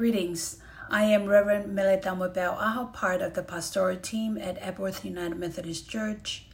Greetings. 0.00 0.56
I 0.88 1.02
am 1.02 1.26
Reverend 1.26 1.74
Melita 1.74 2.14
Bell 2.32 2.56
Aho, 2.58 2.86
part 2.86 3.20
of 3.20 3.34
the 3.34 3.42
pastoral 3.42 3.98
team 3.98 4.38
at 4.38 4.56
Epworth 4.58 5.04
United 5.04 5.36
Methodist 5.36 5.90
Church 5.90 6.46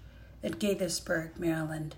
at 0.42 0.58
Gaithersburg, 0.58 1.38
Maryland. 1.38 1.94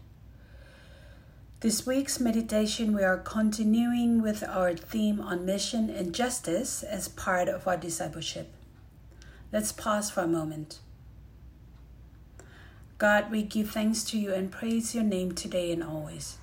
This 1.60 1.87
week's 1.87 2.20
meditation, 2.20 2.95
we 2.95 3.02
are 3.02 3.16
continuing 3.16 4.20
with 4.20 4.42
our 4.42 4.74
theme 4.74 5.23
on 5.23 5.46
mission 5.46 5.88
and 5.88 6.14
justice 6.14 6.82
as 6.82 7.09
part 7.09 7.48
of 7.48 7.66
our 7.66 7.78
discipleship. 7.78 8.52
Let's 9.51 9.73
pause 9.73 10.10
for 10.10 10.20
a 10.20 10.28
moment. 10.28 10.80
God, 12.98 13.30
we 13.30 13.42
give 13.42 13.70
thanks 13.70 14.04
to 14.10 14.18
you 14.18 14.34
and 14.34 14.52
praise 14.52 14.95
your 14.95 15.02
name 15.02 15.32
today 15.32 15.73
and 15.73 15.82
always. 15.82 16.37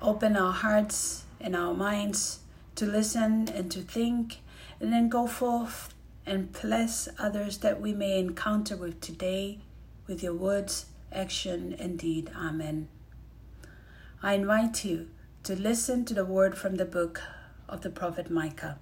Open 0.00 0.38
our 0.38 0.54
hearts 0.54 1.24
and 1.38 1.54
our 1.54 1.74
minds 1.74 2.38
to 2.76 2.86
listen 2.86 3.48
and 3.48 3.70
to 3.70 3.80
think, 3.80 4.38
and 4.80 4.92
then 4.92 5.08
go 5.08 5.26
forth 5.26 5.94
and 6.24 6.52
bless 6.52 7.08
others 7.18 7.58
that 7.58 7.80
we 7.80 7.92
may 7.92 8.18
encounter 8.18 8.76
with 8.76 9.00
today 9.00 9.58
with 10.06 10.22
your 10.22 10.34
words, 10.34 10.86
action, 11.12 11.74
and 11.78 11.98
deed. 11.98 12.30
Amen. 12.36 12.88
I 14.22 14.34
invite 14.34 14.84
you 14.84 15.08
to 15.44 15.56
listen 15.56 16.04
to 16.04 16.14
the 16.14 16.24
word 16.24 16.56
from 16.56 16.76
the 16.76 16.84
book 16.84 17.20
of 17.68 17.80
the 17.80 17.90
prophet 17.90 18.30
Micah. 18.30 18.78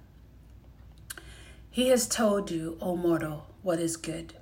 He 1.69 1.87
has 1.87 2.07
told 2.07 2.51
you, 2.51 2.77
O 2.81 2.95
mortal, 2.95 3.47
what 3.61 3.79
is 3.79 3.97
good. 3.97 4.33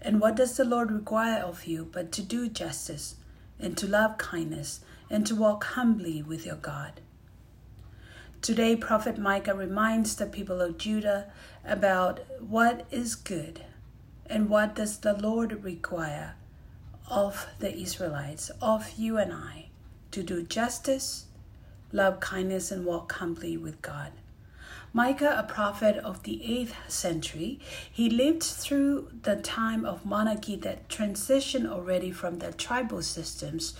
And 0.00 0.20
what 0.20 0.36
does 0.36 0.56
the 0.56 0.64
Lord 0.64 0.92
require 0.92 1.42
of 1.42 1.64
you 1.64 1.88
but 1.90 2.12
to 2.12 2.22
do 2.22 2.48
justice, 2.48 3.16
and 3.58 3.76
to 3.78 3.88
love 3.88 4.18
kindness, 4.18 4.80
and 5.10 5.26
to 5.26 5.34
walk 5.34 5.64
humbly 5.64 6.22
with 6.22 6.46
your 6.46 6.56
God? 6.56 7.00
Today, 8.42 8.76
Prophet 8.76 9.18
Micah 9.18 9.54
reminds 9.54 10.14
the 10.14 10.26
people 10.26 10.60
of 10.60 10.78
Judah 10.78 11.32
about 11.64 12.20
what 12.40 12.86
is 12.92 13.16
good 13.16 13.62
and 14.26 14.48
what 14.48 14.76
does 14.76 14.98
the 14.98 15.14
Lord 15.14 15.64
require 15.64 16.36
of 17.10 17.46
the 17.58 17.76
Israelites, 17.76 18.50
of 18.62 18.92
you 18.96 19.18
and 19.18 19.32
I, 19.32 19.68
to 20.12 20.22
do 20.22 20.42
justice, 20.42 21.26
love 21.92 22.20
kindness, 22.20 22.70
and 22.70 22.84
walk 22.84 23.12
humbly 23.12 23.56
with 23.56 23.82
God. 23.82 24.12
Micah, 24.92 25.34
a 25.36 25.42
prophet 25.42 25.96
of 25.96 26.22
the 26.22 26.40
8th 26.46 26.90
century, 26.90 27.60
he 27.90 28.08
lived 28.08 28.42
through 28.42 29.10
the 29.22 29.36
time 29.36 29.84
of 29.84 30.06
monarchy 30.06 30.56
that 30.56 30.88
transitioned 30.88 31.68
already 31.68 32.10
from 32.10 32.38
the 32.38 32.52
tribal 32.52 33.02
systems 33.02 33.74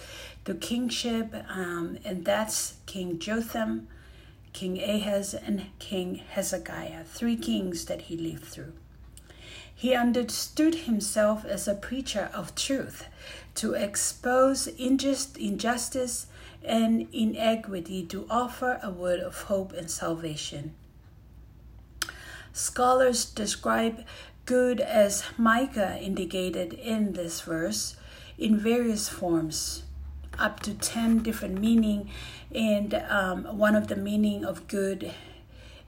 to 0.45 0.55
kingship, 0.55 1.33
um, 1.49 1.99
and 2.05 2.25
that's 2.25 2.75
King 2.87 3.19
Jotham, 3.19 3.89
King 4.57 4.83
Ahaz, 4.83 5.35
and 5.35 5.67
King 5.79 6.15
Hezekiah, 6.15 7.05
three 7.05 7.37
kings 7.37 7.85
that 7.85 8.01
he 8.09 8.17
lived 8.17 8.47
through. 8.47 8.73
He 9.75 9.95
understood 9.95 10.87
himself 10.87 11.45
as 11.45 11.69
a 11.69 11.75
preacher 11.75 12.31
of 12.33 12.55
truth 12.55 13.05
to 13.57 13.75
expose 13.75 14.67
injust, 14.67 15.37
injustice 15.37 16.29
and 16.65 17.07
inequity, 17.13 18.07
to 18.07 18.27
offer 18.31 18.81
a 18.83 18.89
word 18.91 19.21
of 19.21 19.43
hope 19.43 19.75
and 19.75 19.91
salvation. 19.91 20.75
Scholars 22.55 23.27
describe 23.27 24.07
good 24.47 24.81
as 24.81 25.23
Micah 25.37 25.99
indicated 26.01 26.73
in 26.73 27.13
this 27.13 27.43
verse 27.43 27.97
in 28.39 28.59
various 28.59 29.07
forms 29.07 29.83
up 30.39 30.61
to 30.61 30.75
10 30.75 31.21
different 31.21 31.61
meaning 31.61 32.11
and 32.55 32.95
um, 32.95 33.45
one 33.59 33.75
of 33.75 33.89
the 33.89 33.97
meaning 33.97 34.45
of 34.45 34.67
good 34.69 35.13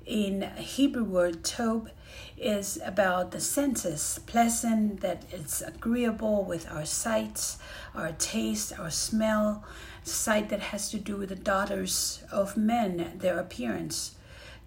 in 0.07 0.43
hebrew 0.57 1.05
word 1.05 1.43
tov 1.43 1.91
is 2.37 2.79
about 2.85 3.31
the 3.31 3.41
senses 3.41 4.21
pleasant 4.27 5.01
that 5.01 5.25
it's 5.31 5.61
agreeable 5.61 6.45
with 6.45 6.71
our 6.71 6.87
sights 6.87 7.59
our 7.95 8.13
taste 8.13 8.79
our 8.79 8.91
smell 8.91 9.65
sight 10.03 10.49
that 10.49 10.61
has 10.61 10.91
to 10.91 10.99
do 10.99 11.17
with 11.17 11.29
the 11.29 11.37
daughters 11.37 12.23
of 12.33 12.57
men 12.57 13.13
their 13.19 13.39
appearance 13.39 14.15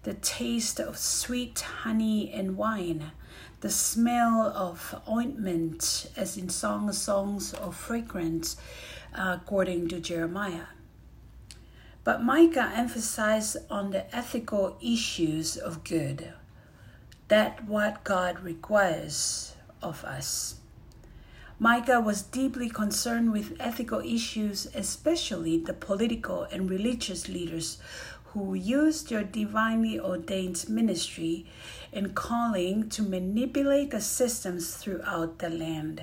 the 0.04 0.14
taste 0.14 0.78
of 0.78 0.96
sweet 0.96 1.60
honey 1.60 2.30
and 2.32 2.56
wine 2.56 3.10
the 3.62 3.70
smell 3.70 4.52
of 4.54 5.00
ointment 5.08 6.10
as 6.16 6.36
in 6.36 6.48
song 6.48 6.92
songs 6.92 7.52
of 7.54 7.74
fragrance 7.76 8.56
according 9.14 9.88
to 9.88 10.00
Jeremiah. 10.00 10.66
But 12.04 12.22
Micah 12.22 12.72
emphasized 12.74 13.58
on 13.70 13.90
the 13.90 14.14
ethical 14.14 14.76
issues 14.82 15.56
of 15.56 15.84
good, 15.84 16.32
that 17.28 17.64
what 17.64 18.04
God 18.04 18.40
requires 18.40 19.54
of 19.80 20.04
us. 20.04 20.56
Micah 21.58 22.00
was 22.00 22.22
deeply 22.22 22.68
concerned 22.68 23.30
with 23.30 23.56
ethical 23.60 24.00
issues, 24.00 24.66
especially 24.74 25.58
the 25.58 25.72
political 25.72 26.42
and 26.50 26.68
religious 26.68 27.28
leaders 27.28 27.78
who 28.32 28.54
used 28.54 29.10
their 29.10 29.22
divinely 29.22 30.00
ordained 30.00 30.68
ministry 30.68 31.46
and 31.92 32.16
calling 32.16 32.88
to 32.88 33.02
manipulate 33.02 33.90
the 33.90 34.00
systems 34.00 34.74
throughout 34.74 35.38
the 35.38 35.50
land. 35.50 36.02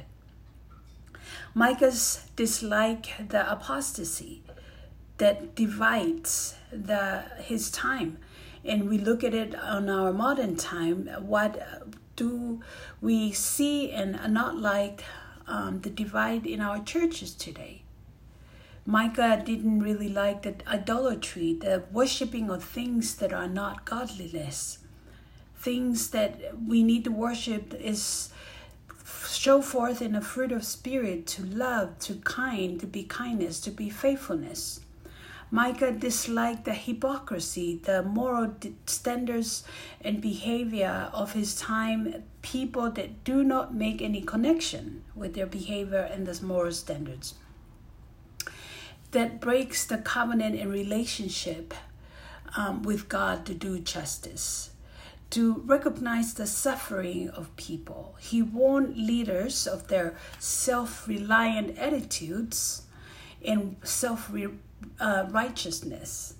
Micah's 1.53 2.25
dislike 2.35 3.29
the 3.29 3.51
apostasy 3.51 4.43
that 5.17 5.55
divides 5.55 6.55
the 6.71 7.23
his 7.39 7.71
time. 7.71 8.17
And 8.63 8.89
we 8.89 8.97
look 8.97 9.23
at 9.23 9.33
it 9.33 9.55
on 9.55 9.89
our 9.89 10.11
modern 10.11 10.55
time 10.55 11.07
what 11.19 11.61
do 12.15 12.61
we 13.01 13.31
see 13.31 13.91
and 13.91 14.19
not 14.33 14.57
like 14.57 15.03
um, 15.47 15.81
the 15.81 15.89
divide 15.89 16.45
in 16.45 16.61
our 16.61 16.83
churches 16.83 17.33
today? 17.33 17.83
Micah 18.85 19.41
didn't 19.45 19.81
really 19.81 20.09
like 20.09 20.41
the 20.41 20.55
idolatry 20.67 21.53
the 21.53 21.83
worshiping 21.91 22.49
of 22.49 22.63
things 22.63 23.15
that 23.15 23.31
are 23.31 23.47
not 23.47 23.85
godliness. 23.85 24.79
Things 25.55 26.09
that 26.09 26.39
we 26.67 26.83
need 26.83 27.03
to 27.03 27.11
worship 27.11 27.73
is 27.73 28.29
show 29.37 29.61
forth 29.61 30.01
in 30.01 30.15
a 30.15 30.21
fruit 30.21 30.51
of 30.51 30.63
spirit 30.63 31.27
to 31.27 31.45
love, 31.45 31.99
to 31.99 32.15
kind, 32.15 32.79
to 32.79 32.87
be 32.87 33.03
kindness, 33.03 33.59
to 33.61 33.71
be 33.71 33.89
faithfulness. 33.89 34.81
Micah 35.51 35.91
disliked 35.91 36.65
the 36.65 36.73
hypocrisy, 36.73 37.81
the 37.83 38.03
moral 38.03 38.53
standards 38.85 39.63
and 40.01 40.21
behavior 40.21 41.09
of 41.11 41.33
his 41.33 41.55
time, 41.55 42.23
people 42.41 42.91
that 42.91 43.23
do 43.23 43.43
not 43.43 43.73
make 43.73 44.01
any 44.01 44.21
connection 44.21 45.03
with 45.15 45.33
their 45.33 45.47
behavior 45.47 46.07
and 46.11 46.27
the 46.27 46.45
moral 46.45 46.71
standards. 46.71 47.33
That 49.11 49.41
breaks 49.41 49.85
the 49.85 49.97
covenant 49.97 50.59
and 50.59 50.71
relationship 50.71 51.73
um, 52.55 52.83
with 52.83 53.09
God 53.09 53.45
to 53.47 53.55
do 53.55 53.79
justice 53.79 54.69
to 55.31 55.61
recognize 55.65 56.33
the 56.33 56.47
suffering 56.47 57.29
of 57.29 57.55
people. 57.55 58.15
He 58.19 58.41
warned 58.41 58.97
leaders 58.97 59.67
of 59.67 59.87
their 59.87 60.15
self 60.39 61.07
reliant 61.07 61.77
attitudes 61.77 62.83
and 63.45 63.75
self 63.83 64.31
uh, 64.99 65.25
righteousness 65.29 66.33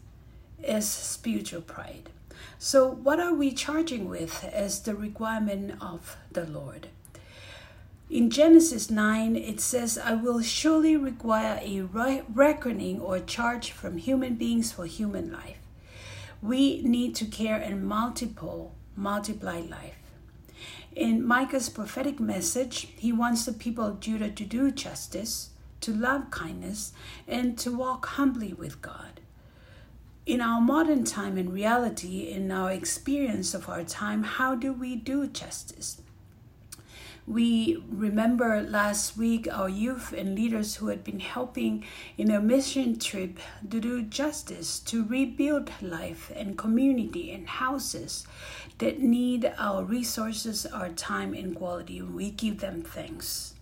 as 0.64 0.90
spiritual 0.90 1.62
pride. 1.62 2.10
So, 2.58 2.90
what 2.90 3.20
are 3.20 3.34
we 3.34 3.52
charging 3.52 4.10
with 4.10 4.44
as 4.44 4.82
the 4.82 4.96
requirement 4.96 5.76
of 5.82 6.18
the 6.32 6.46
Lord? 6.46 6.88
In 8.10 8.32
Genesis 8.32 8.90
9, 8.90 9.36
it 9.36 9.62
says, 9.62 9.96
I 9.98 10.16
will 10.16 10.42
surely 10.42 10.98
require 10.98 11.60
a 11.62 11.82
reckoning 12.34 13.00
or 13.00 13.20
charge 13.20 13.72
from 13.72 13.98
human 13.98 14.34
beings 14.34 14.72
for 14.72 14.88
human 14.88 15.32
life. 15.32 15.60
We 16.42 16.82
need 16.82 17.14
to 17.16 17.26
care 17.26 17.58
and 17.58 17.86
multiple 17.86 18.74
multiply 18.96 19.60
life. 19.60 19.96
In 20.96 21.26
Micah's 21.26 21.70
prophetic 21.70 22.20
message, 22.20 22.90
he 22.98 23.12
wants 23.12 23.46
the 23.46 23.54
people 23.54 23.86
of 23.86 24.00
Judah 24.00 24.32
to 24.32 24.44
do 24.44 24.72
justice, 24.72 25.52
to 25.82 25.94
love 25.94 26.32
kindness, 26.32 26.94
and 27.28 27.58
to 27.60 27.72
walk 27.72 28.06
humbly 28.06 28.54
with 28.54 28.82
God. 28.82 29.22
In 30.26 30.42
our 30.42 30.60
modern 30.60 31.06
time 31.06 31.38
and 31.38 31.54
reality, 31.54 32.30
in 32.30 32.52
our 32.52 32.72
experience 32.72 33.54
of 33.54 33.70
our 33.70 33.84
time, 33.84 34.24
how 34.24 34.56
do 34.56 34.74
we 34.74 34.96
do 34.96 35.28
justice? 35.28 36.02
We 37.30 37.78
remember 37.92 38.60
last 38.60 39.16
week 39.16 39.48
our 39.52 39.70
youth 39.70 40.12
and 40.14 40.34
leaders 40.34 40.78
who 40.78 40.88
had 40.88 41.04
been 41.04 41.20
helping 41.20 41.86
in 42.18 42.32
a 42.32 42.42
mission 42.42 42.98
trip 42.98 43.38
to 43.70 43.80
do 43.80 44.02
justice, 44.02 44.80
to 44.80 45.06
rebuild 45.06 45.70
life 45.80 46.32
and 46.36 46.58
community 46.58 47.32
and 47.32 47.48
houses 47.48 48.26
that 48.80 49.00
need 49.00 49.54
our 49.60 49.84
resources, 49.84 50.66
our 50.66 50.90
time, 50.90 51.36
and 51.36 51.56
quality. 51.56 52.02
We 52.02 52.32
give 52.32 52.62
them 52.62 52.82
thanks. 52.82 53.54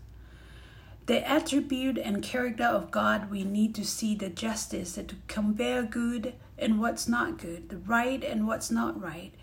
The 1.08 1.30
attribute 1.30 1.98
and 1.98 2.24
character 2.24 2.64
of 2.64 2.90
God, 2.90 3.30
we 3.30 3.44
need 3.44 3.76
to 3.76 3.86
see 3.86 4.16
the 4.16 4.30
justice 4.30 4.94
that 4.96 5.10
to 5.10 5.16
compare 5.28 5.84
good 5.84 6.36
and 6.58 6.80
what's 6.80 7.10
not 7.10 7.38
good, 7.38 7.68
the 7.68 7.80
right 7.80 8.24
and 8.24 8.48
what's 8.48 8.72
not 8.72 9.02
right, 9.02 9.34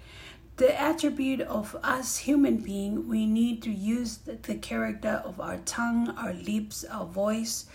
the 0.57 0.81
attribute 0.81 1.41
of 1.41 1.77
us 1.83 2.19
human 2.19 2.59
being 2.59 3.09
we 3.09 3.27
need 3.27 3.63
to 3.63 3.71
use 3.71 4.19
the 4.19 4.55
character 4.55 5.21
of 5.25 5.41
our 5.41 5.57
tongue 5.59 6.11
our 6.11 6.33
lips 6.33 6.85
our 6.85 7.07
voice 7.07 7.67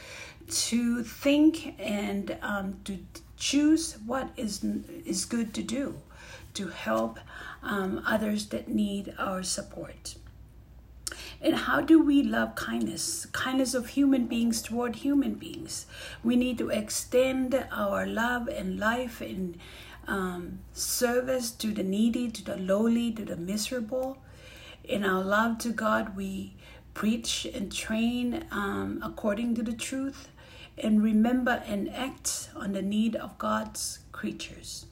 to 0.50 1.04
think 1.04 1.76
and 1.80 2.38
um, 2.42 2.80
to 2.84 2.98
choose 3.38 3.98
what 4.06 4.30
is 4.36 4.64
is 5.06 5.26
good 5.26 5.54
to 5.54 5.64
do 5.64 5.96
to 6.54 6.68
help 6.68 7.20
um, 7.64 8.02
others 8.06 8.48
that 8.48 8.68
need 8.68 9.14
our 9.18 9.44
support. 9.44 10.16
And 11.42 11.56
how 11.56 11.81
do 11.81 12.02
we 12.04 12.22
love 12.22 12.56
kindness 12.56 13.26
kindness 13.28 13.74
of 13.74 13.88
human 13.90 14.26
beings 14.26 14.62
toward 14.62 14.98
human 14.98 15.36
beings? 15.36 15.86
We 16.24 16.36
need 16.36 16.58
to 16.58 16.70
extend 16.70 17.56
our 17.72 18.06
love 18.06 18.48
and 18.50 18.78
life 18.78 19.22
and 19.22 19.58
um, 20.07 20.60
service 20.74 21.51
to 21.51 21.72
the 21.72 21.84
needy, 21.84 22.30
to 22.31 22.44
the 22.44 22.57
lowly, 22.57 23.12
to 23.12 23.25
the 23.25 23.38
miserable. 23.38 24.18
In 24.84 25.04
our 25.04 25.24
love 25.24 25.57
to 25.60 25.69
God, 25.69 26.16
we 26.16 26.56
preach 26.94 27.46
and 27.46 27.72
train 27.72 28.46
um, 28.51 29.00
according 29.04 29.56
to 29.56 29.63
the 29.63 29.74
truth 29.74 30.30
and 30.78 31.04
remember 31.04 31.63
and 31.68 31.90
act 31.94 32.50
on 32.56 32.74
the 32.74 32.81
need 32.81 33.16
of 33.16 33.38
God's 33.38 34.00
creatures. 34.12 34.86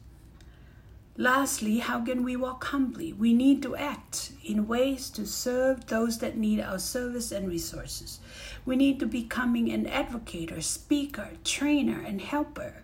Lastly, 1.19 1.79
how 1.79 2.05
can 2.05 2.23
we 2.23 2.35
walk 2.35 2.65
humbly? 2.65 3.11
We 3.11 3.33
need 3.33 3.63
to 3.63 3.75
act 3.75 4.33
in 4.45 4.67
ways 4.67 5.09
to 5.11 5.25
serve 5.25 5.87
those 5.87 6.19
that 6.19 6.37
need 6.37 6.61
our 6.61 6.77
service 6.77 7.31
and 7.31 7.49
resources. 7.49 8.19
We 8.65 8.75
need 8.75 8.99
to 8.99 9.07
becoming 9.07 9.71
an 9.71 9.87
advocate, 9.87 10.63
speaker, 10.63 11.29
trainer, 11.43 11.99
and 12.05 12.21
helper 12.21 12.83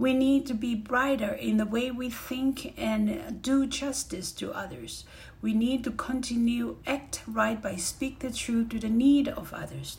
we 0.00 0.14
need 0.14 0.46
to 0.46 0.54
be 0.54 0.74
brighter 0.74 1.30
in 1.34 1.58
the 1.58 1.66
way 1.66 1.90
we 1.90 2.08
think 2.08 2.72
and 2.78 3.42
do 3.42 3.66
justice 3.66 4.32
to 4.32 4.50
others. 4.50 5.04
We 5.42 5.52
need 5.52 5.84
to 5.84 5.90
continue 5.90 6.78
act 6.86 7.22
right 7.26 7.60
by 7.60 7.76
speak 7.76 8.20
the 8.20 8.30
truth 8.30 8.70
to 8.70 8.78
the 8.78 8.88
need 8.88 9.28
of 9.28 9.52
others. 9.52 9.98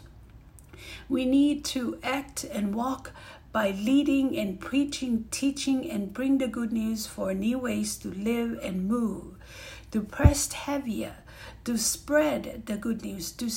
We 1.07 1.25
need 1.25 1.63
to 1.65 2.00
act 2.01 2.44
and 2.45 2.74
walk 2.74 3.12
by 3.51 3.69
leading 3.69 4.36
and 4.39 4.59
preaching, 4.59 5.25
teaching, 5.30 5.88
and 5.88 6.12
bring 6.12 6.39
the 6.39 6.47
good 6.47 6.74
news 6.74 7.06
for 7.06 7.36
new 7.36 7.59
ways 7.59 7.95
to 7.97 8.07
live 8.07 8.57
and 8.63 8.88
move, 8.88 9.36
to 9.92 10.01
press 10.01 10.51
heavier, 10.51 11.18
to 11.65 11.77
spread 11.77 12.63
the 12.65 12.77
good 12.77 13.04
news, 13.04 13.31
to 13.33 13.51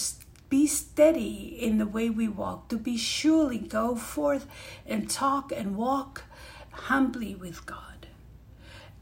be 0.55 0.69
steady 0.69 1.59
in 1.61 1.79
the 1.79 1.87
way 1.87 2.09
we 2.09 2.29
walk, 2.29 2.69
to 2.69 2.77
be 2.77 2.97
surely 2.97 3.59
go 3.59 3.97
forth 3.97 4.47
and 4.87 5.11
talk 5.11 5.51
and 5.51 5.75
walk 5.75 6.23
humbly 6.71 7.35
with 7.35 7.67
God. 7.67 8.07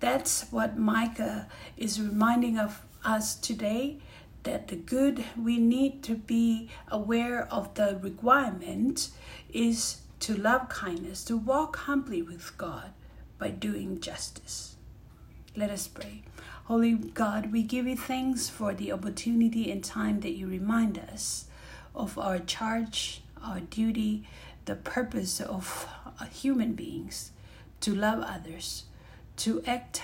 That's 0.01 0.51
what 0.51 0.79
Micah 0.79 1.49
is 1.77 2.01
reminding 2.01 2.59
of 2.59 2.87
us 3.05 3.35
today 3.35 3.99
that 4.45 4.69
the 4.69 4.77
good 4.77 5.27
we 5.39 5.59
need 5.59 6.03
to 6.05 6.15
be 6.15 6.71
aware 6.89 7.47
of 7.53 7.75
the 7.75 7.99
requirement 8.01 9.11
is 9.53 10.01
to 10.21 10.35
love 10.35 10.71
kindness, 10.71 11.23
to 11.25 11.37
walk 11.37 11.77
humbly 11.81 12.23
with 12.23 12.57
God 12.57 12.93
by 13.37 13.51
doing 13.51 14.01
justice. 14.01 14.77
Let 15.55 15.69
us 15.69 15.87
pray. 15.87 16.23
Holy 16.67 16.93
God, 16.95 17.51
we 17.51 17.65
give 17.65 17.89
you 17.89 17.97
thanks 17.97 18.49
for 18.49 18.73
the 18.73 18.93
opportunity 18.93 19.69
and 19.73 19.83
time 19.83 20.21
that 20.21 20.37
you 20.37 20.47
remind 20.47 20.97
us 20.97 21.47
of 21.93 22.17
our 22.17 22.39
charge, 22.39 23.21
our 23.43 23.59
duty, 23.59 24.29
the 24.67 24.77
purpose 24.77 25.41
of 25.41 25.89
uh, 26.21 26.25
human 26.27 26.75
beings 26.75 27.33
to 27.81 27.93
love 27.93 28.23
others, 28.23 28.85
to 29.39 29.61
act 29.67 30.03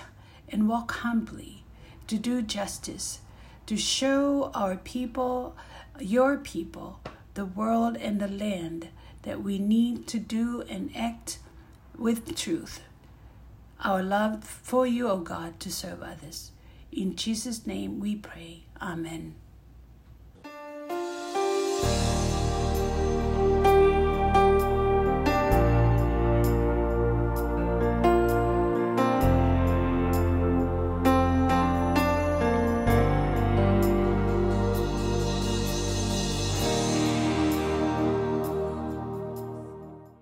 and 0.49 0.69
walk 0.69 0.91
humbly, 0.91 1.63
to 2.09 2.17
do 2.17 2.43
justice, 2.43 3.21
to 3.67 3.77
show 3.77 4.51
our 4.53 4.75
people, 4.75 5.57
your 6.01 6.37
people, 6.39 6.99
the 7.35 7.47
world 7.47 7.97
and 7.97 8.21
the 8.21 8.27
land 8.27 8.89
that 9.23 9.45
we 9.45 9.61
need 9.61 10.09
to 10.09 10.19
do 10.19 10.65
and 10.69 10.91
act 10.97 11.39
with 11.97 12.35
truth. 12.35 12.81
Our 13.85 14.03
love 14.03 14.43
for 14.43 14.87
you, 14.87 15.09
O 15.09 15.19
God, 15.19 15.61
to 15.61 15.71
serve 15.71 16.03
others. 16.03 16.51
In 16.91 17.15
Jesus' 17.15 17.67
name 17.67 18.01
we 18.01 18.17
pray. 18.17 18.65
Amen. 18.83 19.37